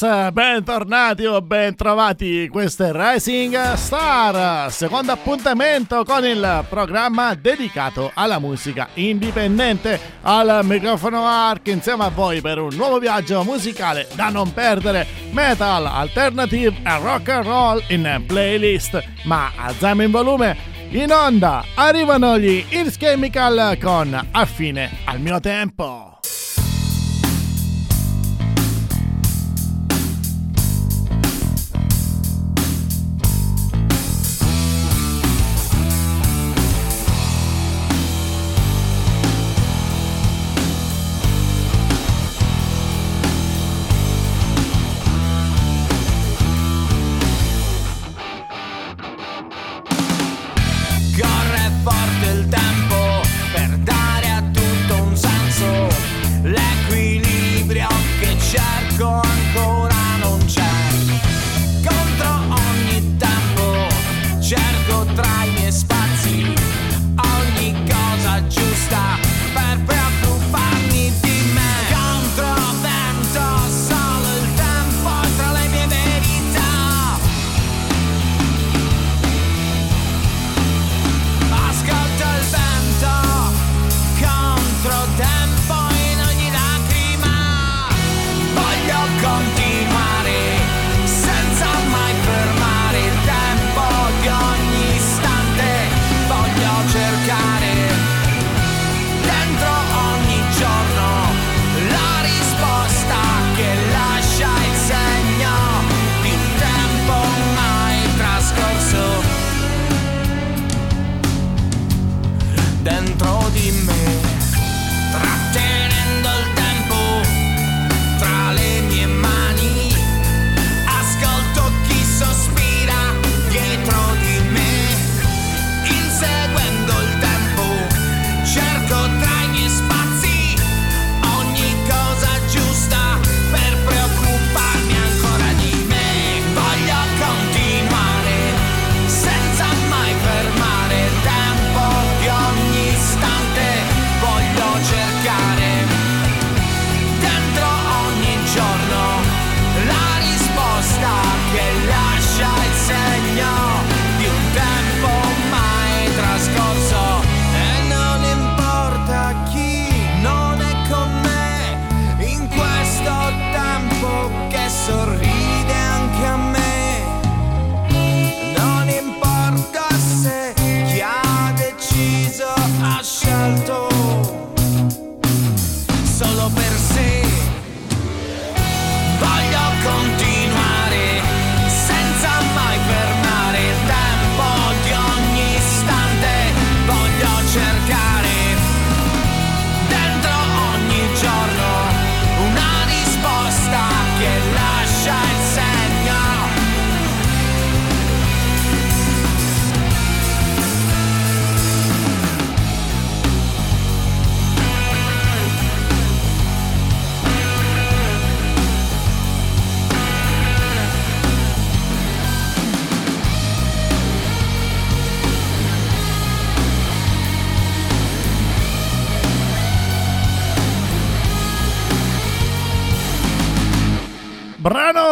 [0.00, 8.38] Stars, bentornati o bentrovati, questo è Rising Star, secondo appuntamento con il programma dedicato alla
[8.38, 14.54] musica indipendente, al microfono ARC insieme a voi per un nuovo viaggio musicale da non
[14.54, 20.56] perdere, metal, alternative e rock and roll in playlist, ma alziamo in volume.
[20.92, 22.64] In onda arrivano gli
[22.96, 26.09] Chemical con Affine al mio tempo.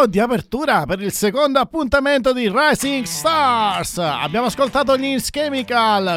[0.08, 3.98] Di apertura per il secondo appuntamento di Rising Stars.
[3.98, 5.30] Abbiamo ascoltato gli Ins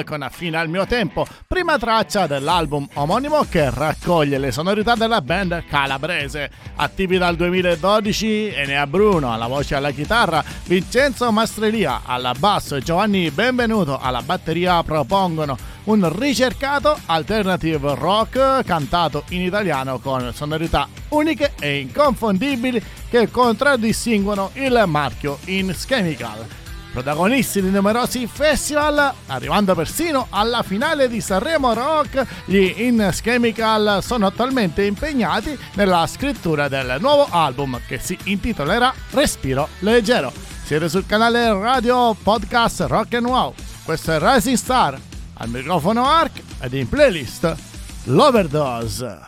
[0.06, 5.66] con Affine al mio tempo, prima traccia dell'album omonimo che raccoglie le sonorità della band
[5.68, 6.50] calabrese.
[6.78, 12.82] Attivi dal 2012 Enea Bruno alla voce e alla chitarra, Vincenzo Mastrelia alla basso e
[12.82, 21.54] Giovanni Benvenuto alla batteria propongono un ricercato alternative rock cantato in italiano con sonorità uniche
[21.60, 26.46] e inconfondibili che contraddistinguono il marchio In Chemical.
[26.92, 34.26] Protagonisti di numerosi festival, arrivando persino alla finale di Sanremo Rock, gli In Chemical sono
[34.26, 40.34] attualmente impegnati nella scrittura del nuovo album che si intitolerà Respiro Leggero.
[40.66, 43.54] Siete sul canale radio podcast Rock and Wow.
[43.86, 45.00] Questo è Rising Star
[45.42, 47.56] al microfono Ark ed in playlist
[48.04, 49.20] L'Overdose.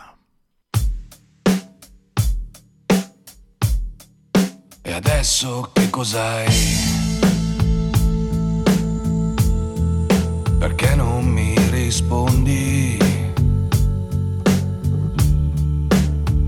[4.80, 6.54] E adesso che cos'hai?
[10.56, 12.96] Perché non mi rispondi?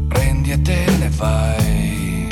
[0.07, 2.29] Prendi e te ne fai.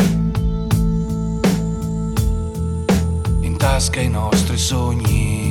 [3.40, 5.43] In tasca i nostri sogni.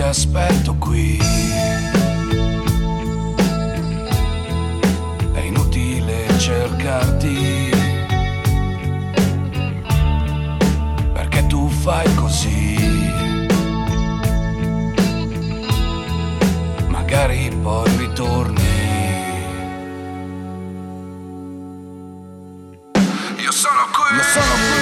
[0.00, 1.16] Aspetto qui.
[5.32, 7.70] È inutile cercarti.
[11.12, 13.12] Perché tu fai così.
[16.88, 18.62] Magari poi ritorni.
[23.36, 24.16] Io sono qui.
[24.16, 24.73] Io sono qui.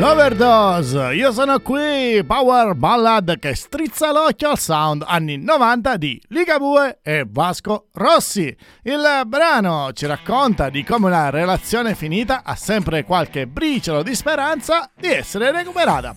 [0.00, 7.00] L'Overdose, io sono qui, Power Ballad che strizza l'occhio al sound anni 90 di Ligabue
[7.02, 8.56] e Vasco Rossi.
[8.84, 14.90] Il brano ci racconta di come una relazione finita ha sempre qualche briciolo di speranza
[14.98, 16.16] di essere recuperata.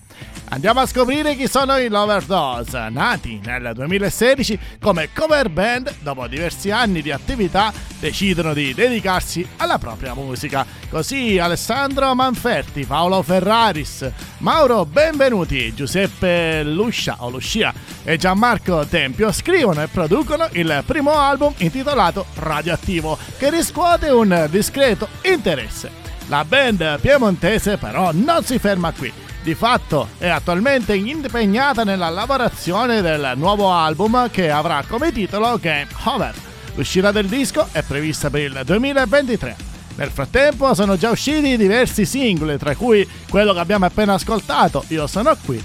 [0.54, 6.70] Andiamo a scoprire chi sono i Loverdose, nati nel 2016 come cover band, dopo diversi
[6.70, 10.64] anni di attività decidono di dedicarsi alla propria musica.
[10.88, 14.08] Così Alessandro Manferti, Paolo Ferraris,
[14.38, 21.52] Mauro Benvenuti, Giuseppe Luscia o Luscia e Gianmarco Tempio scrivono e producono il primo album
[21.56, 25.90] intitolato Radioattivo, che riscuote un discreto interesse.
[26.28, 29.24] La band piemontese però non si ferma qui.
[29.44, 35.86] Di fatto è attualmente impegnata nella lavorazione del nuovo album che avrà come titolo Game
[36.04, 36.34] Over.
[36.76, 39.54] L'uscita del disco è prevista per il 2023.
[39.96, 45.06] Nel frattempo sono già usciti diversi singoli, tra cui quello che abbiamo appena ascoltato, Io
[45.06, 45.62] sono qui.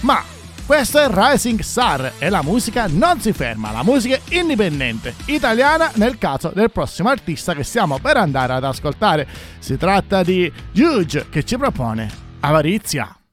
[0.00, 0.24] Ma
[0.64, 6.16] questo è Rising Star e la musica non si ferma, la musica indipendente, italiana nel
[6.16, 9.28] caso del prossimo artista che stiamo per andare ad ascoltare.
[9.58, 13.23] Si tratta di Juge che ci propone Avarizia.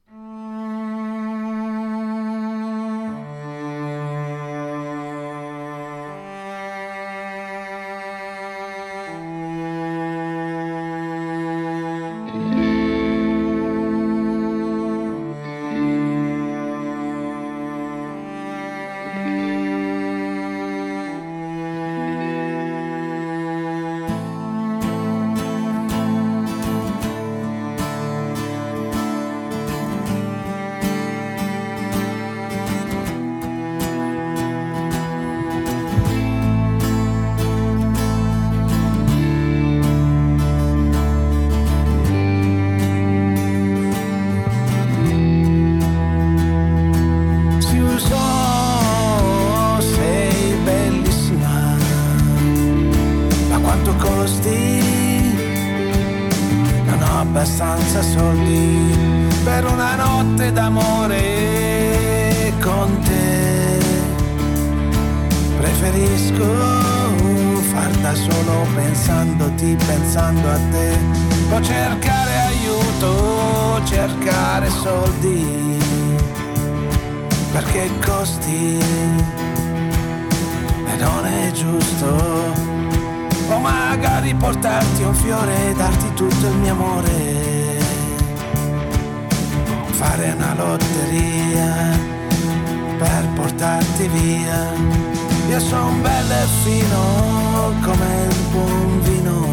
[54.31, 54.91] Ma quanto costi?
[57.21, 61.19] abbastanza soldi per una notte d'amore
[62.59, 63.79] con te.
[65.57, 66.45] Preferisco
[67.71, 70.97] far da solo pensandoti, pensando a te.
[71.51, 75.77] O cercare aiuto, cercare soldi,
[77.51, 78.79] perché costi
[80.87, 82.70] e non è giusto
[83.51, 87.79] o magari portarti un fiore e darti tutto il mio amore.
[89.91, 91.99] Fare una lotteria
[92.97, 94.73] per portarti via.
[95.49, 99.45] Io son bello e fino come il buon vino.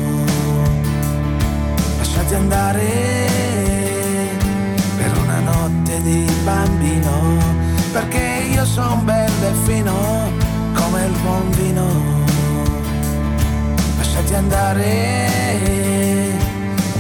[1.99, 3.27] Lasciati andare
[4.97, 7.67] per una notte di bambino.
[7.93, 9.95] Perché io son bello e fino
[10.75, 12.18] come il buon vino
[14.29, 15.57] lasciati andare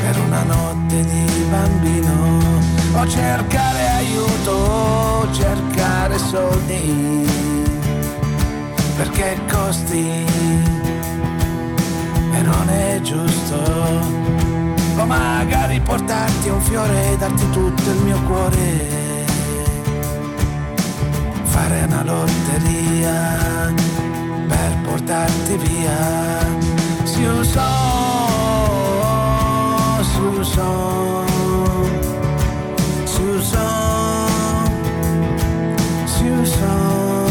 [0.01, 2.39] per una notte di bambino
[2.95, 7.27] o cercare aiuto, cercare soldi.
[8.97, 10.25] Perché costi
[12.33, 14.17] e non è giusto.
[14.97, 18.97] O magari portarti un fiore e darti tutto il mio cuore.
[21.45, 23.73] Fare una lotteria
[24.49, 26.78] per portarti via
[27.19, 27.65] Susan,
[33.07, 33.67] Susan,
[36.07, 37.27] Susan.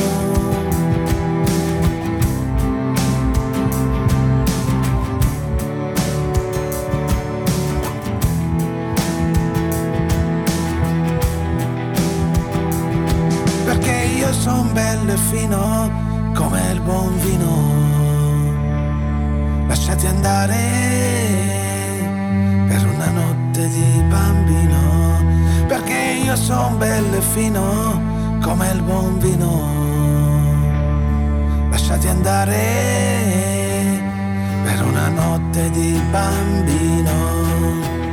[13.63, 15.89] Perché io son bello fino
[16.33, 17.76] come il buon vino
[19.97, 20.55] lasciati andare
[22.67, 27.99] per una notte di bambino, perché io son bello e fino
[28.43, 29.75] come il buon vino.
[31.71, 32.55] Lasciati andare
[34.63, 38.06] per una notte di bambino.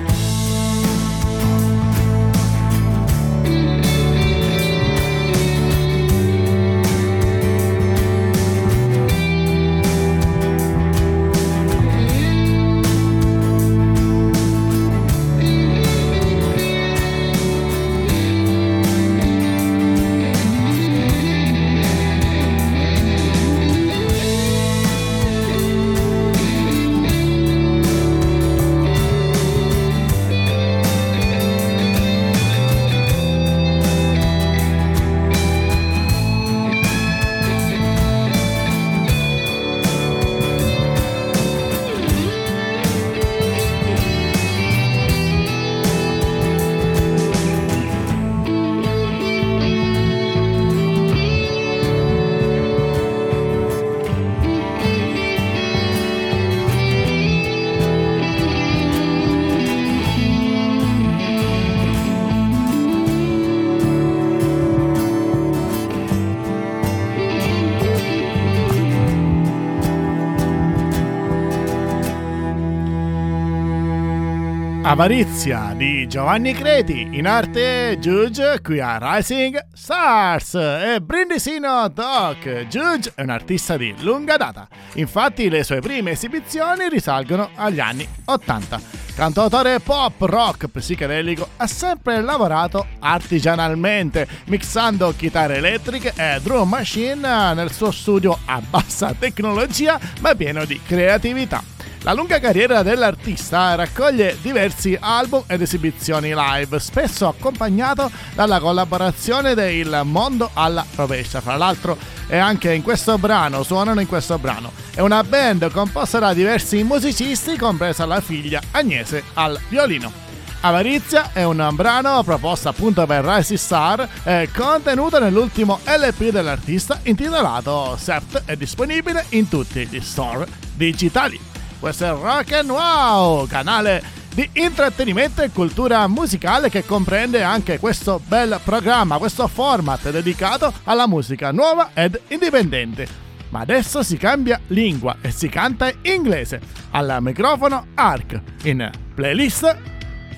[74.87, 82.67] Avarizia di Giovanni Creti, in arte Judge qui a Rising Stars e Brindisino Doc.
[82.69, 88.07] Judge è un artista di lunga data, infatti le sue prime esibizioni risalgono agli anni
[88.26, 88.79] 80.
[89.14, 97.73] Cantautore pop, rock, psichedelico, ha sempre lavorato artigianalmente, mixando chitarre elettriche e drum machine nel
[97.73, 101.73] suo studio a bassa tecnologia ma pieno di creatività.
[102.04, 110.02] La lunga carriera dell'artista raccoglie diversi album ed esibizioni live, spesso accompagnato dalla collaborazione del
[110.04, 111.40] Mondo alla rovescia.
[111.40, 111.96] Fra l'altro
[112.26, 114.70] è anche in questo brano, suonano in questo brano.
[114.94, 120.12] È una band composta da diversi musicisti, compresa la figlia Agnese al violino.
[120.61, 127.96] Avarizia è un brano proposto appunto per Rising Star e contenuto nell'ultimo LP dell'artista intitolato
[127.99, 131.53] Sept è disponibile in tutti gli store digitali.
[131.85, 138.23] Questo è Rock and Wow, canale di intrattenimento e cultura musicale che comprende anche questo
[138.26, 143.07] bel programma, questo format dedicato alla musica nuova ed indipendente.
[143.50, 146.59] Ma adesso si cambia lingua e si canta in inglese.
[146.93, 149.76] Al microfono Ark in playlist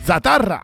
[0.03, 0.61] Zatarra.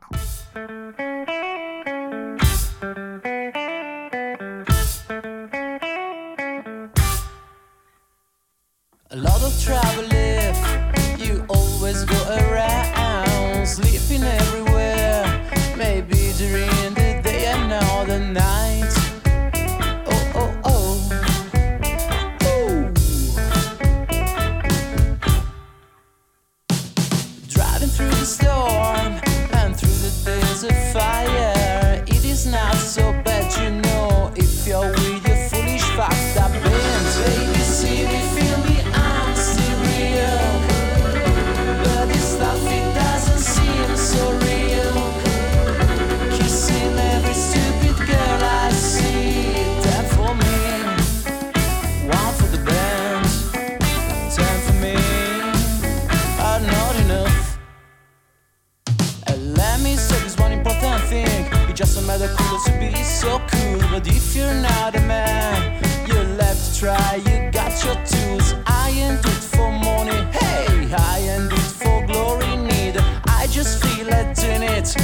[61.82, 66.22] It doesn't matter cool to be so cool, but if you're not a man, you're
[66.38, 67.16] left to try.
[67.16, 68.54] You got your tools.
[68.66, 70.14] I ain't it for money.
[70.30, 73.04] Hey, I ain't it for glory neither.
[73.26, 74.94] I just feel like doing it.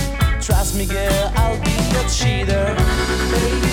[0.41, 2.73] Trust me, girl, I'll be your cheater.
[3.33, 3.71] Baby,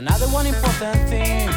[0.00, 1.50] another one important thing.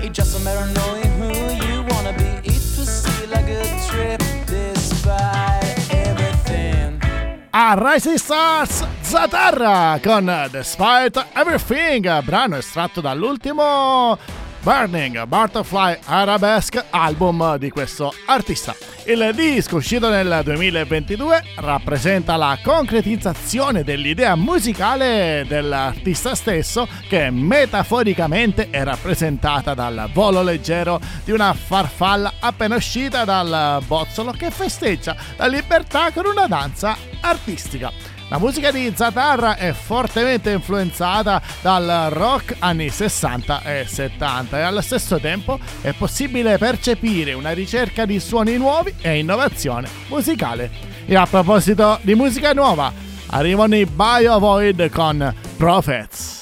[0.00, 1.32] It just a matter of knowing who
[1.66, 2.30] you wanna be.
[2.48, 7.00] It was still a good trip, despite everything.
[7.52, 14.16] A Rising Stars Zatarra con Despite Everything, brano estratto dall'ultimo
[14.62, 18.72] Burning Butterfly Arabesque album di questo artista.
[19.06, 28.84] Il disco uscito nel 2022 rappresenta la concretizzazione dell'idea musicale dell'artista stesso che metaforicamente è
[28.84, 36.12] rappresentata dal volo leggero di una farfalla appena uscita dal bozzolo che festeggia la libertà
[36.12, 38.11] con una danza artistica.
[38.32, 44.80] La musica di Zatarra è fortemente influenzata dal rock anni 60 e 70 e allo
[44.80, 50.70] stesso tempo è possibile percepire una ricerca di suoni nuovi e innovazione musicale.
[51.04, 52.90] E a proposito di musica nuova,
[53.26, 56.41] arrivano i Bio Void con Prophets.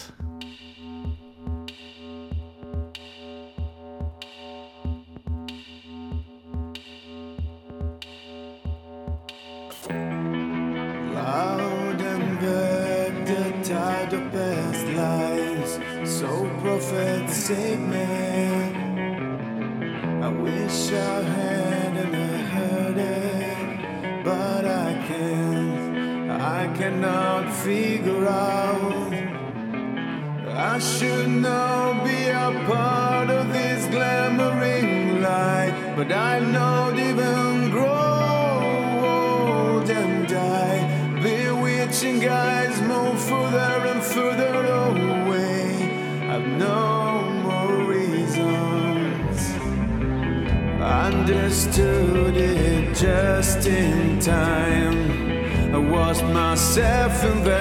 [54.30, 55.74] Time.
[55.74, 57.59] I was myself in that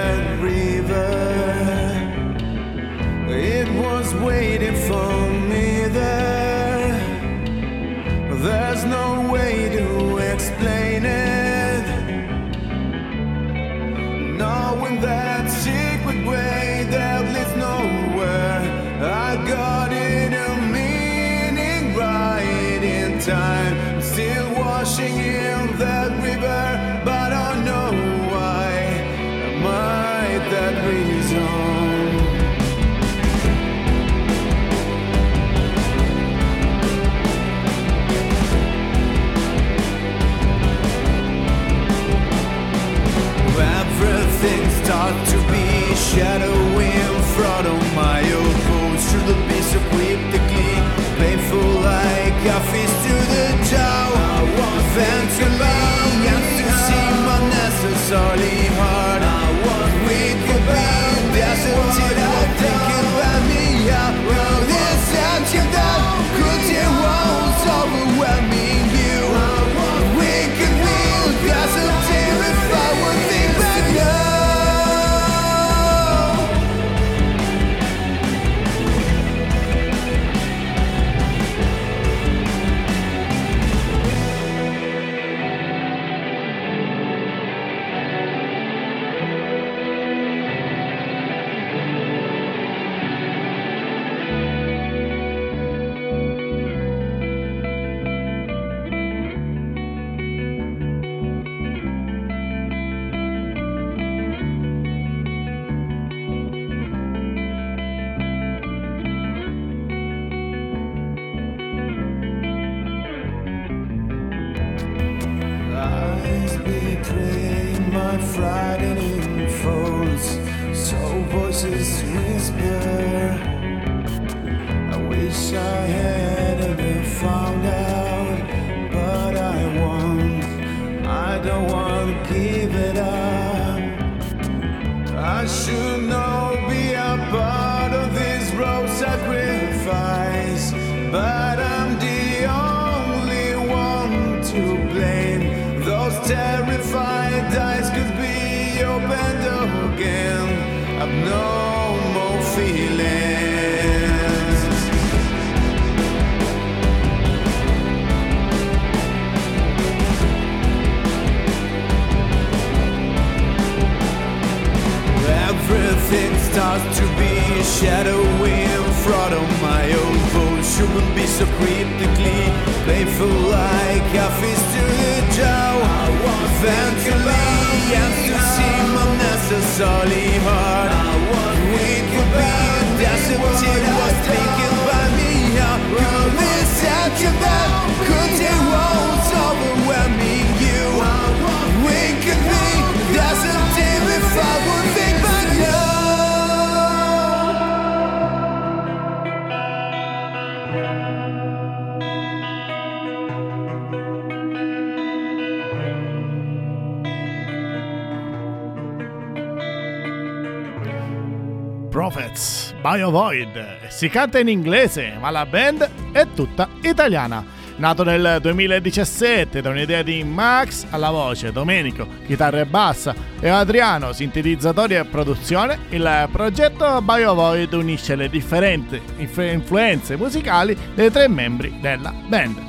[212.90, 213.88] Prophets, BioVoid.
[213.88, 217.58] Si canta in inglese, ma la band è tutta italiana.
[217.76, 224.12] Nato nel 2017 da un'idea di Max alla voce, Domenico, chitarra e bassa e Adriano,
[224.12, 231.78] sintetizzatori e produzione, il progetto BioVoid unisce le differenti inf- influenze musicali dei tre membri
[231.80, 232.68] della band.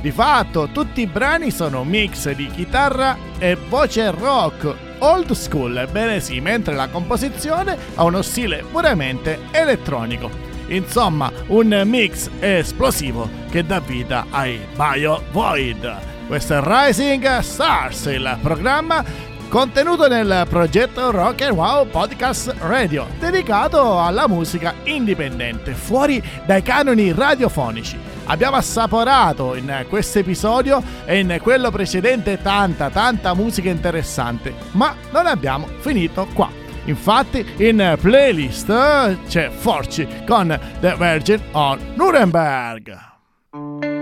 [0.00, 5.76] Di fatto, tutti i brani sono un mix di chitarra e voce rock old school,
[5.76, 10.30] ebbene sì, mentre la composizione ha uno stile puramente elettronico.
[10.68, 15.94] Insomma, un mix esplosivo che dà vita ai Bio Void.
[16.26, 19.04] Questo è Rising Stars, il programma
[19.48, 27.12] contenuto nel progetto Rock and Wow Podcast Radio, dedicato alla musica indipendente, fuori dai canoni
[27.12, 28.15] radiofonici.
[28.28, 35.26] Abbiamo assaporato in questo episodio e in quello precedente tanta, tanta musica interessante, ma non
[35.26, 36.50] abbiamo finito qua.
[36.86, 43.95] Infatti in playlist c'è Forci con The Virgin on Nuremberg.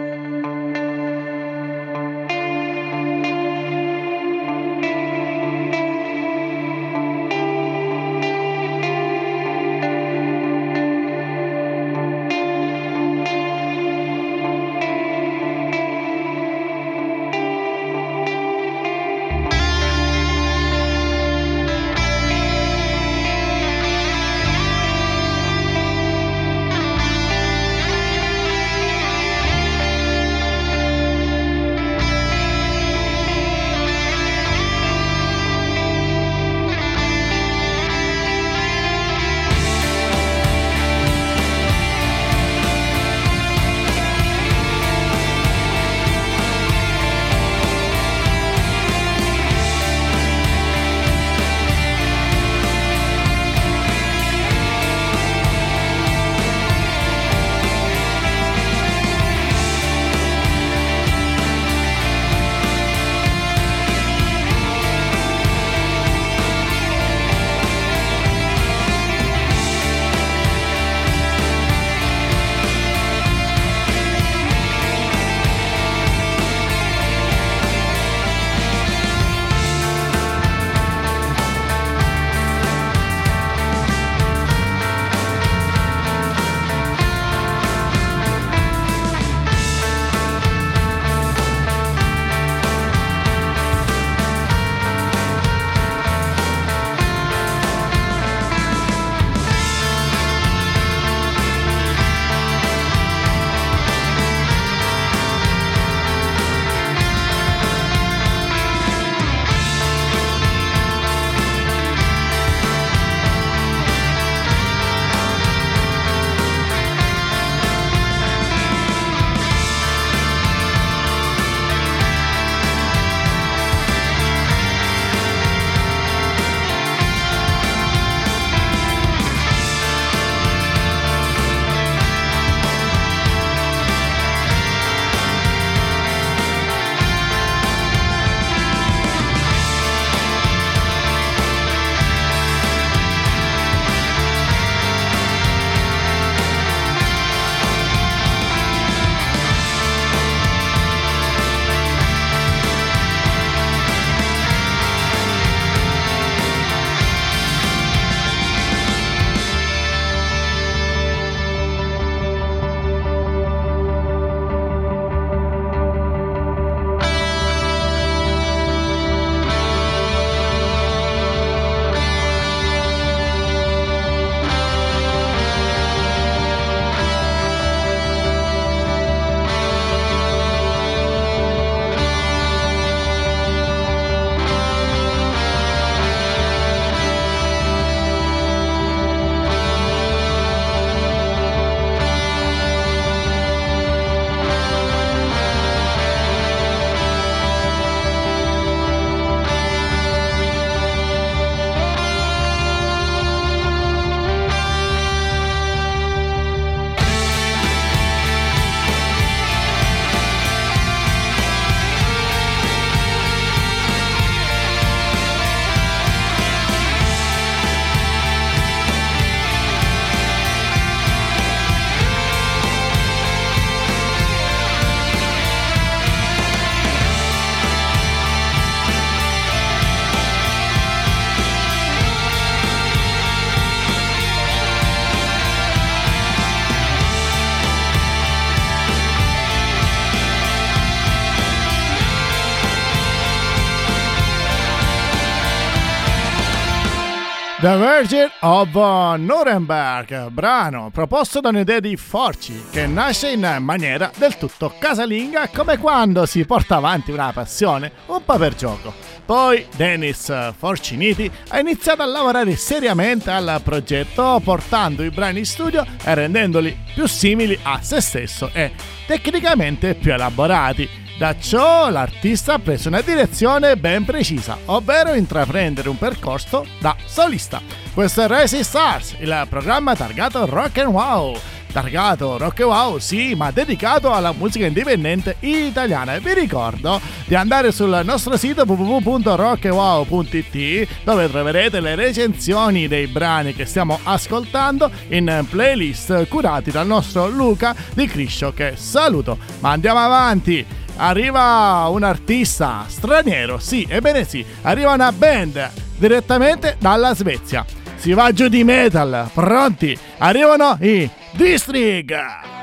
[247.65, 248.75] The Virgin of
[249.17, 255.79] Nuremberg, brano proposto da un'idea di Forci che nasce in maniera del tutto casalinga come
[255.79, 258.93] quando si porta avanti una passione un po' per gioco.
[259.25, 265.87] Poi Dennis Forciniti ha iniziato a lavorare seriamente al progetto portando i brani in studio
[266.05, 268.73] e rendendoli più simili a se stesso e
[269.07, 275.97] tecnicamente più elaborati da ciò l'artista ha preso una direzione ben precisa, ovvero intraprendere un
[275.99, 277.61] percorso da solista.
[277.93, 281.39] Questo è Racing Stars, il programma targato Rock and Wow.
[281.73, 286.15] Targato Rock and Wow, sì, ma dedicato alla musica indipendente italiana.
[286.15, 293.55] E vi ricordo di andare sul nostro sito www.rockandwow.it dove troverete le recensioni dei brani
[293.55, 299.39] che stiamo ascoltando in playlist curati dal nostro Luca di Criscio che saluto.
[299.61, 300.83] Ma andiamo avanti!
[300.97, 307.65] Arriva un artista straniero, sì, ebbene sì, arriva una band direttamente dalla Svezia.
[307.97, 309.97] Si va giù di metal, pronti?
[310.19, 312.54] Arrivano i District!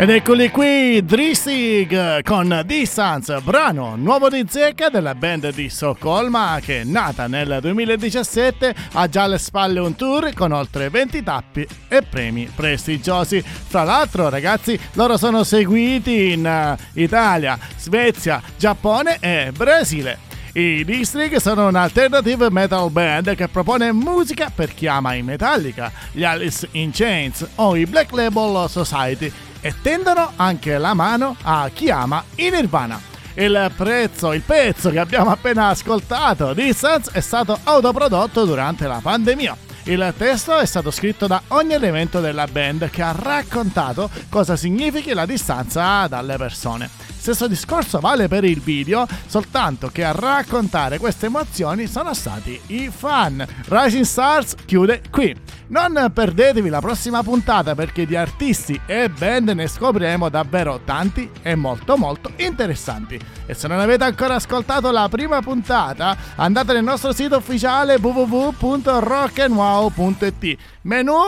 [0.00, 6.84] Ed eccoli qui, Dristig con Distance, brano nuovo di zecca della band di Stoccolma che
[6.84, 12.50] nata nel 2017 ha già alle spalle un tour con oltre 20 tappi e premi
[12.54, 13.42] prestigiosi.
[13.42, 20.28] Fra l'altro ragazzi loro sono seguiti in uh, Italia, Svezia, Giappone e Brasile.
[20.54, 26.24] I District sono un'alternative metal band che propone musica per chi ama i Metallica, gli
[26.24, 29.30] Alice in Chains o i Black Label Society
[29.60, 33.00] e tendono anche la mano a chi ama i Nirvana.
[33.34, 39.56] Il prezzo, il pezzo che abbiamo appena ascoltato, Distance, è stato autoprodotto durante la pandemia.
[39.84, 45.14] Il testo è stato scritto da ogni elemento della band che ha raccontato cosa significhi
[45.14, 47.09] la distanza dalle persone.
[47.20, 52.88] Stesso discorso vale per il video, soltanto che a raccontare queste emozioni sono stati i
[52.88, 53.46] fan.
[53.66, 55.36] Rising Stars chiude qui.
[55.66, 61.54] Non perdetevi la prossima puntata perché di artisti e band ne scopriremo davvero tanti e
[61.56, 63.20] molto molto interessanti.
[63.44, 70.56] E se non avete ancora ascoltato la prima puntata, andate nel nostro sito ufficiale www.rockandwow.it.
[70.80, 71.20] Menu,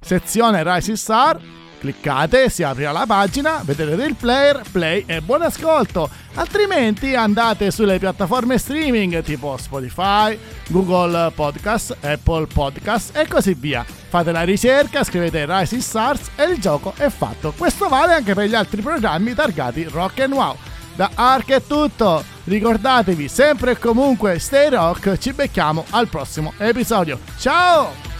[0.00, 1.38] sezione Rising Star
[1.82, 6.08] Cliccate, si aprirà la pagina, vedrete il player, play e buon ascolto.
[6.34, 13.84] Altrimenti andate sulle piattaforme streaming tipo Spotify, Google Podcast, Apple Podcast e così via.
[13.84, 17.52] Fate la ricerca, scrivete Rising Stars e il gioco è fatto.
[17.56, 20.56] Questo vale anche per gli altri programmi targati Rock and Wow.
[20.94, 22.22] Da Ark è tutto.
[22.44, 25.18] Ricordatevi sempre e comunque stay rock.
[25.18, 27.18] Ci becchiamo al prossimo episodio.
[27.38, 28.11] Ciao!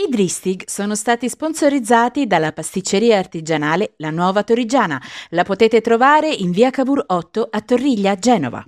[0.00, 5.02] I Dristig sono stati sponsorizzati dalla pasticceria artigianale La Nuova Torrigiana.
[5.30, 8.64] La potete trovare in via Cavour 8 a Torriglia, Genova.